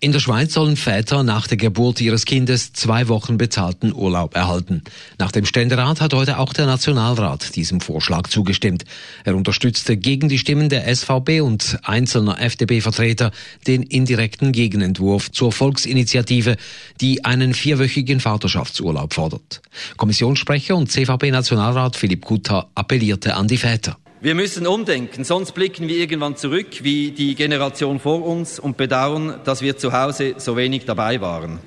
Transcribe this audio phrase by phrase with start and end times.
[0.00, 4.82] In der Schweiz sollen Väter nach der Geburt ihres Kindes zwei Wochen bezahlten Urlaub erhalten.
[5.18, 8.84] Nach dem Ständerat hat heute auch der Nationalrat diesem Vorschlag zugestimmt.
[9.24, 13.30] Er unterstützte gegen die Stimmen der SVP und einzelner FDP-Vertreter
[13.66, 16.56] den indirekten Gegenentwurf zur Volksinitiative,
[17.00, 19.62] die einen vierwöchigen Vaterschaftsurlaub fordert.
[19.96, 23.96] Kommissionssprecher und CVP-Nationalrat Philipp Kutter appellierte an die Väter.
[24.20, 29.38] Wir müssen umdenken, sonst blicken wir irgendwann zurück wie die Generation vor uns und bedauern,
[29.44, 31.60] dass wir zu Hause so wenig dabei waren.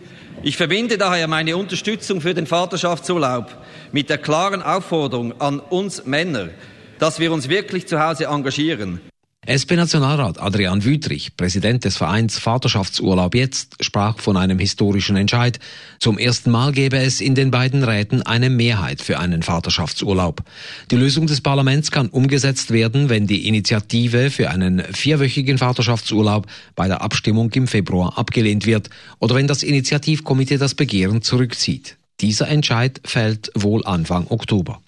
[0.44, 3.56] Ich verbinde daher meine Unterstützung für den Vaterschaftsurlaub
[3.94, 6.50] mit der klaren Aufforderung an uns Männer,
[7.00, 9.00] dass wir uns wirklich zu Hause engagieren.
[9.48, 15.60] SP-Nationalrat Adrian Wüthrich, Präsident des Vereins Vaterschaftsurlaub jetzt, sprach von einem historischen Entscheid.
[16.00, 20.44] Zum ersten Mal gäbe es in den beiden Räten eine Mehrheit für einen Vaterschaftsurlaub.
[20.92, 26.46] Die Lösung des Parlaments kann umgesetzt werden, wenn die Initiative für einen vierwöchigen Vaterschaftsurlaub
[26.76, 31.98] bei der Abstimmung im Februar abgelehnt wird oder wenn das Initiativkomitee das Begehren zurückzieht.
[32.20, 34.80] Dieser Entscheid fällt wohl Anfang Oktober.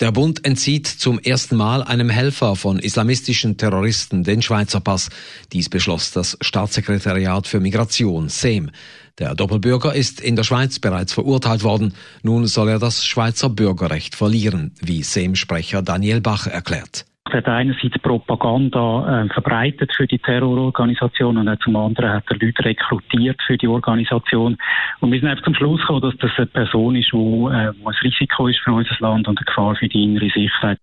[0.00, 5.08] Der Bund entzieht zum ersten Mal einem Helfer von islamistischen Terroristen den Schweizer Pass.
[5.52, 8.70] Dies beschloss das Staatssekretariat für Migration, SEM.
[9.18, 11.94] Der Doppelbürger ist in der Schweiz bereits verurteilt worden.
[12.22, 17.04] Nun soll er das Schweizer Bürgerrecht verlieren, wie SEM-Sprecher Daniel Bach erklärt.
[17.30, 22.64] Er hat einerseits Propaganda äh, verbreitet für die Terrororganisation und zum anderen hat er Leute
[22.64, 24.56] rekrutiert für die Organisation.
[25.00, 27.74] Und wir sind einfach zum Schluss gekommen, dass das eine Person ist, wo, äh, ein
[28.02, 30.78] Risiko ist für unser Land und eine Gefahr für die innere Sicherheit.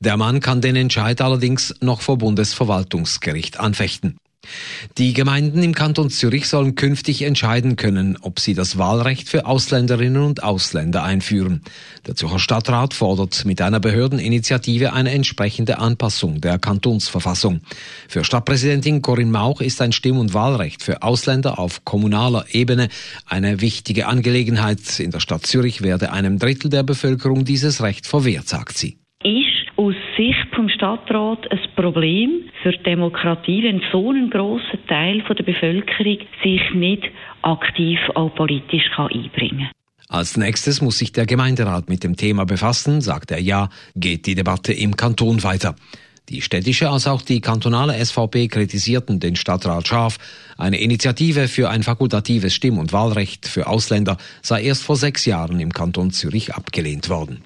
[0.00, 4.18] Der Mann kann den Entscheid allerdings noch vor Bundesverwaltungsgericht anfechten.
[4.96, 10.22] Die Gemeinden im Kanton Zürich sollen künftig entscheiden können, ob sie das Wahlrecht für Ausländerinnen
[10.22, 11.62] und Ausländer einführen.
[12.06, 17.60] Der Zürcher Stadtrat fordert mit einer Behördeninitiative eine entsprechende Anpassung der Kantonsverfassung.
[18.08, 22.88] Für Stadtpräsidentin Corinne Mauch ist ein Stimm- und Wahlrecht für Ausländer auf kommunaler Ebene
[23.26, 25.00] eine wichtige Angelegenheit.
[25.00, 28.98] In der Stadt Zürich werde einem Drittel der Bevölkerung dieses Recht verwehrt, sagt sie.
[29.22, 35.22] Ist aus Sicht vom Stadtrat ein Problem für die Demokratie, wenn so ein grosser Teil
[35.22, 37.04] der Bevölkerung sich nicht
[37.42, 39.70] aktiv auch politisch einbringen kann.
[40.08, 44.34] Als nächstes muss sich der Gemeinderat mit dem Thema befassen, sagt er ja, geht die
[44.34, 45.74] Debatte im Kanton weiter.
[46.28, 50.18] Die städtische als auch die kantonale SVP kritisierten den Stadtrat scharf.
[50.58, 55.60] Eine Initiative für ein fakultatives Stimm- und Wahlrecht für Ausländer sei erst vor sechs Jahren
[55.60, 57.42] im Kanton Zürich abgelehnt worden.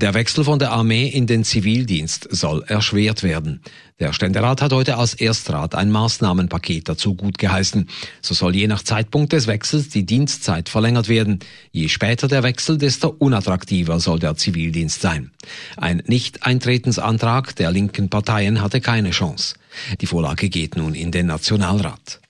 [0.00, 3.60] Der Wechsel von der Armee in den Zivildienst soll erschwert werden.
[3.98, 7.88] Der Ständerat hat heute als Erstrat ein Maßnahmenpaket dazu gut geheißen.
[8.22, 11.40] So soll je nach Zeitpunkt des Wechsels die Dienstzeit verlängert werden.
[11.72, 15.32] Je später der Wechsel, desto unattraktiver soll der Zivildienst sein.
[15.76, 19.56] Ein Nicht-Eintretensantrag der linken Parteien hatte keine Chance.
[20.00, 22.20] Die Vorlage geht nun in den Nationalrat.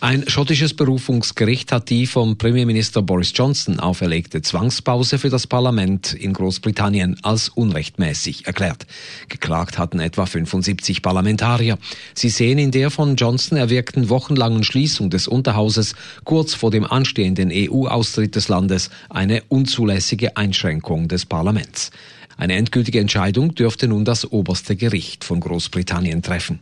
[0.00, 6.32] Ein schottisches Berufungsgericht hat die vom Premierminister Boris Johnson auferlegte Zwangspause für das Parlament in
[6.32, 8.86] Großbritannien als unrechtmäßig erklärt.
[9.28, 11.78] Geklagt hatten etwa 75 Parlamentarier.
[12.14, 17.50] Sie sehen in der von Johnson erwirkten wochenlangen Schließung des Unterhauses kurz vor dem anstehenden
[17.52, 21.90] EU-Austritt des Landes eine unzulässige Einschränkung des Parlaments.
[22.36, 26.58] Eine endgültige Entscheidung dürfte nun das oberste Gericht von Großbritannien treffen.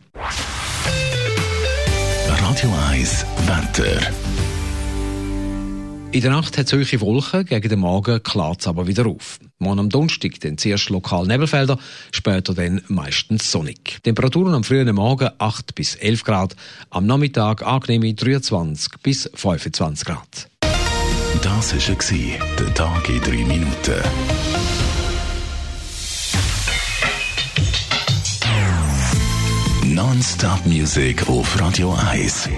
[2.63, 3.99] Radio 1 Wetter.
[6.13, 9.39] In der Nacht hat es solche Wolken, gegen den Morgen klart es aber wieder auf.
[9.59, 11.77] Morgen am Donnerstag dann zuerst lokal Nebelfelder,
[12.13, 13.99] später dann meistens sonnig.
[14.03, 16.55] Temperaturen am frühen Morgen 8 bis 11 Grad,
[16.89, 20.49] am Nachmittag angenehme 23 bis 25 Grad.
[21.41, 24.82] Das war der Tag in 3 Minuten.
[30.05, 32.49] Non-Stop-Musik auf Radio 1.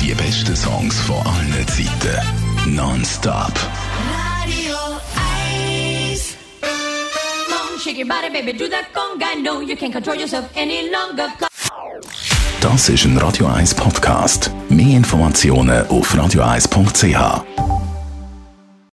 [0.00, 2.76] Die besten Songs von allen Zeiten.
[2.76, 3.52] Non-Stop.
[4.38, 4.76] Radio
[6.12, 6.36] 1.
[6.60, 6.70] Come
[7.58, 9.34] on, shake your body, baby, do that conga.
[9.42, 11.28] No, you can't control yourself any longer.
[12.60, 14.52] Das ist ein Radio 1 Podcast.
[14.68, 17.65] Mehr Informationen auf radio1.ch.